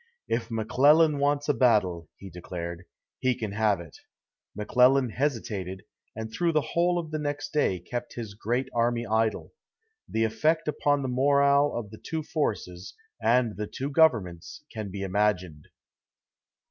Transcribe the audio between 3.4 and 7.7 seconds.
have it." McClellan hesitated, and through the whole of the next